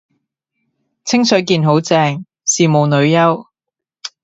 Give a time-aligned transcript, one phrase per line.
[1.05, 3.45] 清水健好正，羨慕女優